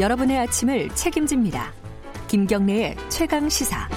[0.00, 1.72] 여러분의 아침을 책임집니다.
[2.28, 3.88] 김경래의 최강 시사.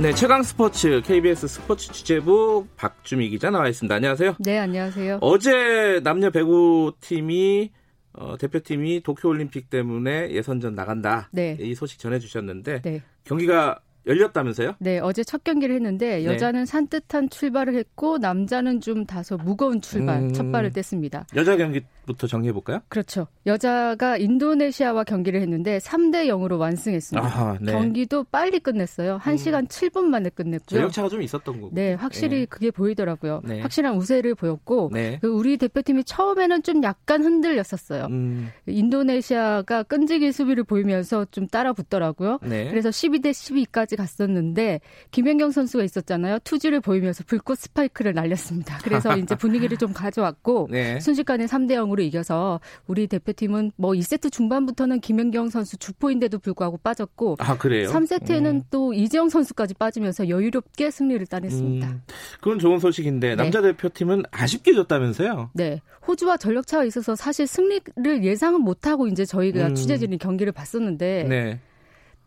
[0.00, 3.92] 네, 최강 스포츠 KBS 스포츠 취재부 박주미 기자 나와 있습니다.
[3.92, 4.36] 안녕하세요.
[4.38, 5.18] 네, 안녕하세요.
[5.22, 7.72] 어제 남녀 배구 팀이
[8.12, 11.28] 어, 대표팀이 도쿄올림픽 때문에 예선전 나간다.
[11.32, 11.56] 네.
[11.58, 13.02] 이 소식 전해주셨는데 네.
[13.24, 14.74] 경기가 열렸다면서요?
[14.78, 16.24] 네, 어제 첫 경기를 했는데 네.
[16.24, 20.32] 여자는 산뜻한 출발을 했고 남자는 좀 다소 무거운 출발, 음.
[20.32, 21.24] 첫 발을 뗐습니다.
[21.36, 22.80] 여자 경기부터 정리해 볼까요?
[22.88, 23.26] 그렇죠.
[23.46, 27.26] 여자가 인도네시아와 경기를 했는데 3대 0으로 완승했습니다.
[27.26, 27.72] 아하, 네.
[27.72, 29.18] 경기도 빨리 끝냈어요.
[29.22, 30.78] 1시간 7분 만에 끝냈고요.
[30.78, 31.74] 전력차가 좀 있었던 거고.
[31.74, 32.46] 네, 확실히 네.
[32.46, 33.42] 그게 보이더라고요.
[33.44, 33.60] 네.
[33.60, 35.18] 확실한 우세를 보였고 네.
[35.20, 38.06] 그 우리 대표팀이 처음에는 좀 약간 흔들렸었어요.
[38.06, 42.38] 음, 인도네시아가 끈질긴 수비를 보이면서 좀 따라 붙더라고요.
[42.42, 42.70] 네.
[42.70, 44.80] 그래서 12대 12까지 갔었는데
[45.10, 46.38] 김연경 선수가 있었잖아요.
[46.44, 48.78] 투지를 보이면서 불꽃 스파이크를 날렸습니다.
[48.82, 51.00] 그래서 이제 분위기를 좀 가져왔고 네.
[51.00, 57.58] 순식간에 3대 0으로 이겨서 우리 대표팀은 뭐 2세트 중반부터는 김연경 선수 주포인데도 불구하고 빠졌고 아,
[57.58, 57.88] 그래요?
[57.90, 58.62] 3세트에는 음.
[58.70, 61.86] 또 이재영 선수까지 빠지면서 여유롭게 승리를 따냈습니다.
[61.86, 62.02] 음,
[62.40, 63.36] 그건 좋은 소식인데 네.
[63.36, 65.50] 남자 대표팀은 아쉽게 졌다면서요?
[65.54, 65.80] 네.
[66.06, 69.74] 호주와 전력 차가 있어서 사실 승리를 예상은 못하고 이제 저희가 음.
[69.74, 71.60] 취재진이 경기를 봤었는데 네.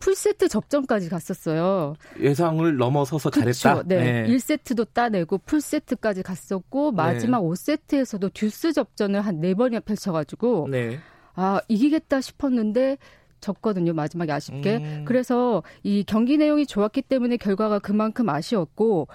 [0.01, 1.93] 풀세트 접전까지 갔었어요.
[2.19, 3.73] 예상을 넘어서서 잘했다.
[3.75, 3.87] 그렇죠.
[3.87, 4.25] 네.
[4.27, 10.99] 1세트도 따내고 풀세트까지 갔었고 마지막 5세트에서도 듀스 접전을 한 4번이나 펼쳐 가지고 네.
[11.35, 12.97] 아 이기겠다 싶었는데
[13.39, 15.05] 졌거든요 마지막에 아쉽게 음.
[15.05, 19.07] 그래서 이 경기 내용이 좋았기 때문에 결과가 그만큼 아쉬웠고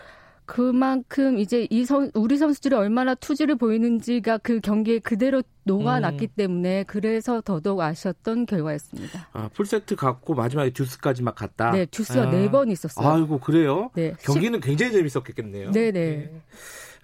[0.46, 6.28] 그만큼 이제 이 선, 우리 선수들이 얼마나 투지를 보이는지가 그 경기에 그대로 녹아났기 음.
[6.36, 9.28] 때문에 그래서 더더욱 아쉬웠던 결과였습니다.
[9.32, 11.72] 아, 풀세트 갔고 마지막에 듀스까지 막 갔다.
[11.72, 12.30] 네, 듀스가 아.
[12.30, 13.06] 네번 있었어요.
[13.06, 13.90] 아이고 그래요?
[13.94, 15.72] 네, 경기는 굉장히 재밌었겠네요.
[15.72, 16.30] 네네.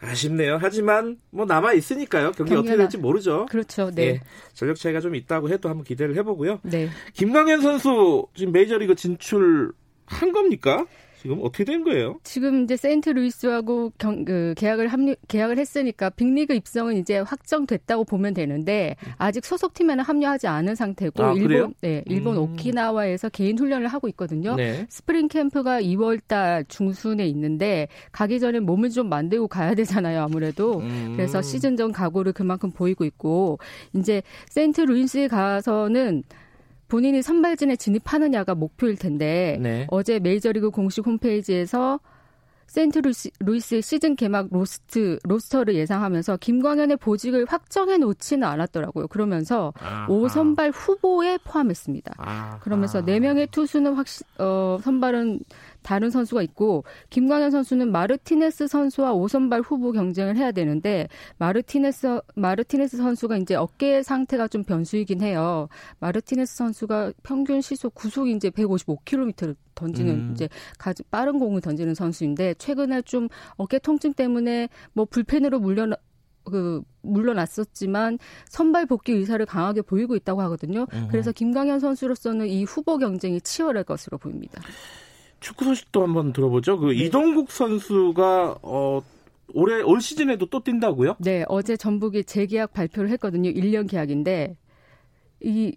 [0.01, 0.59] 아쉽네요.
[0.61, 2.33] 하지만 뭐 남아 있으니까요.
[2.33, 3.47] 경기 어떻게 될지 모르죠.
[3.47, 3.91] 그렇죠.
[3.91, 4.03] 네.
[4.03, 4.21] 예,
[4.53, 6.61] 전력 차이가 좀 있다고 해도 한번 기대를 해보고요.
[6.63, 6.89] 네.
[7.15, 9.73] 김광현 선수 지금 메이저리그 진출
[10.07, 10.87] 한 겁니까?
[11.23, 12.19] 지금 어떻게 된 거예요?
[12.25, 18.97] 지금 이제 세인트루이스하고 경, 그 계약을 합류 계약을 했으니까 빅리그 입성은 이제 확정됐다고 보면 되는데
[19.19, 21.49] 아직 소속팀에는 합류하지 않은 상태고 아, 그래요?
[21.49, 22.43] 일본 네, 일본 음.
[22.43, 24.57] 오키나와에서 개인 훈련을 하고 있거든요.
[24.57, 24.85] 네.
[24.89, 30.81] 스프링 캠프가 2월 달 중순에 있는데 가기 전에 몸을 좀 만들고 가야 되잖아요, 아무래도.
[30.81, 31.13] 음.
[31.15, 33.61] 그래서 시즌 전 각오를 그만큼 보이고 있고
[33.95, 36.25] 이제 세인트루이스에 가서는
[36.93, 39.87] 본인이 선발진에 진입하느냐가 목표일 텐데 네.
[39.91, 42.01] 어제 메이저리그 공식 홈페이지에서
[42.67, 49.09] 세인트루이스의 시즌 개막 로스트 로스터를 예상하면서 김광현의 보직을 확정해 놓지는 않았더라고요.
[49.09, 50.07] 그러면서 아하.
[50.07, 52.13] 5선발 후보에 포함했습니다.
[52.19, 52.59] 아하.
[52.59, 55.41] 그러면서 4명의 투수는 확실 어 선발은
[55.83, 63.39] 다른 선수가 있고 김광현 선수는 마르티네스 선수와 5선발 후보 경쟁을 해야 되는데 마르티네스 마르티네스 선수가
[63.39, 65.69] 이제 어깨 상태가 좀 변수이긴 해요.
[66.01, 70.31] 마르티네스 선수가 평균 시속 구속이 이제 155km를 던지는 음.
[70.33, 70.49] 이제
[70.79, 75.89] 가장 빠른 공을 던지는 선수인데 최근에 좀 어깨 통증 때문에 뭐 불펜으로 물려
[76.45, 78.19] 그 물러났었지만
[78.49, 80.87] 선발 복귀 의사를 강하게 보이고 있다고 하거든요.
[81.09, 84.61] 그래서 김광현 선수로서는 이 후보 경쟁이 치열할 것으로 보입니다.
[85.43, 86.79] 축구 소식도 한번 들어보죠.
[86.79, 87.05] 그 네.
[87.05, 89.03] 이동국 선수가 어
[89.55, 91.17] 올해 올 시즌에도 또 뛴다고요?
[91.19, 93.51] 네, 어제 전북이 재계약 발표를 했거든요.
[93.51, 94.57] 1년 계약인데
[95.41, 95.77] 이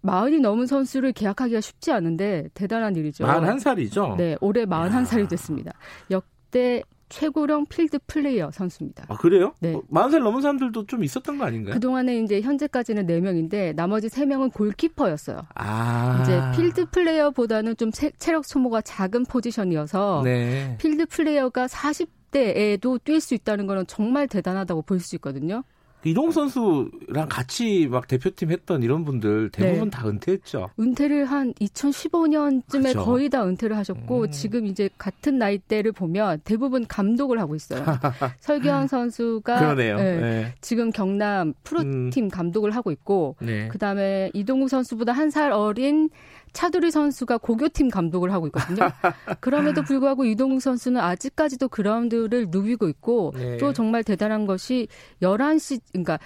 [0.00, 3.24] 마흔이 넘은 선수를 계약하기가 쉽지 않은데 대단한 일이죠.
[3.24, 4.16] 41살이죠?
[4.16, 5.72] 네, 올해 41살이 됐습니다.
[6.10, 9.04] 역대 최고령 필드 플레이어 선수입니다.
[9.08, 9.52] 아, 그래요?
[9.60, 9.74] 네.
[9.74, 11.74] 어, 40살 넘은 사람들도 좀 있었던 거 아닌가요?
[11.74, 15.42] 그동안에 이제 현재까지는 4명인데 나머지 3명은 골키퍼였어요.
[15.54, 16.20] 아.
[16.22, 20.76] 이제 필드 플레이어보다는 좀 체, 체력 소모가 작은 포지션이어서 네.
[20.80, 25.64] 필드 플레이어가 40대에도 뛸 수 있다는 거는 정말 대단하다고 볼 수 있거든요.
[26.04, 29.90] 이동 선수랑 같이 막 대표팀 했던 이런 분들 대부분 네.
[29.90, 30.70] 다 은퇴했죠.
[30.78, 33.04] 은퇴를 한 2015년쯤에 그죠.
[33.04, 34.30] 거의 다 은퇴를 하셨고 음.
[34.30, 37.84] 지금 이제 같은 나이대를 보면 대부분 감독을 하고 있어요.
[38.40, 39.98] 설기현 선수가 그러네요.
[39.98, 40.54] 예, 네.
[40.60, 43.68] 지금 경남 프로팀 감독을 하고 있고 네.
[43.68, 46.10] 그다음에 이동국 선수보다 한 살 어린
[46.52, 48.78] 차두리 선수가 고교팀 감독을 하고 있거든요.
[49.40, 53.56] 그럼에도 불구하고 이동국 선수는 아직까지도 그라운드를 누비고 있고 네.
[53.58, 54.88] 또 정말 대단한 것이
[55.22, 56.18] 11시 그러니까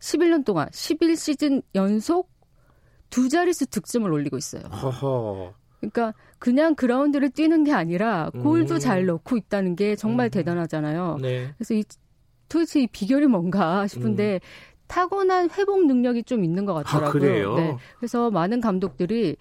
[0.00, 2.30] 11년 동안 11시즌 연속
[3.08, 4.62] 두 자릿수 득점을 올리고 있어요.
[4.62, 5.54] 허허.
[5.80, 8.78] 그러니까 그냥 그라운드를 뛰는 게 아니라 골도 음.
[8.78, 10.30] 잘 넣고 있다는 게 정말 음.
[10.30, 11.18] 대단하잖아요.
[11.20, 11.52] 네.
[11.56, 11.82] 그래서 이
[12.48, 14.40] 도대체 이 비결이 뭔가 싶은데
[14.86, 17.08] 타고난 회복 능력이 좀 있는 것 같더라고요.
[17.08, 17.54] 아, 그래요?
[17.54, 17.76] 네.
[17.98, 19.36] 그래서 많은 감독들이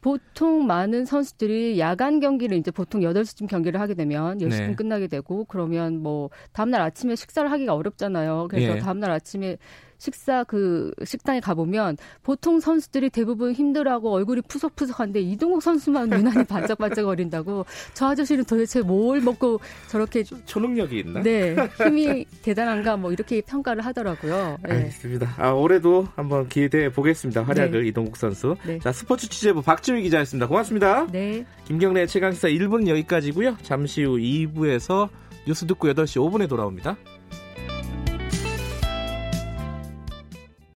[0.00, 4.74] 보통 많은 선수들이 야간 경기를 이제 보통 8시쯤 경기를 하게 되면 10시쯤 네.
[4.76, 8.46] 끝나게 되고 그러면 뭐 다음날 아침에 식사를 하기가 어렵잖아요.
[8.48, 8.78] 그래서 예.
[8.78, 9.56] 다음날 아침에
[9.98, 18.06] 식사 그 식당에 가보면 보통 선수들이 대부분 힘들어하고 얼굴이 푸석푸석한데 이동국 선수만 유난히 반짝반짝거린다고 저
[18.06, 21.22] 아저씨는 도대체 뭘 먹고 저렇게 초능력이 있나?
[21.22, 24.58] 네 힘이 대단한가 뭐 이렇게 평가를 하더라고요.
[24.64, 24.74] 네.
[24.74, 25.34] 알겠습니다.
[25.36, 27.42] 아, 올해도 한번 기대해 보겠습니다.
[27.42, 27.88] 활약을 네.
[27.88, 28.56] 이동국 선수.
[28.64, 28.78] 네.
[28.78, 30.46] 자 스포츠 취재부 박지휘 기자였습니다.
[30.46, 31.06] 고맙습니다.
[31.10, 31.44] 네.
[31.66, 33.56] 김경래 최강시사 1부는 여기까지고요.
[33.62, 35.08] 잠시 후 2부에서
[35.46, 36.96] 뉴스 듣고 8시 5분에 돌아옵니다.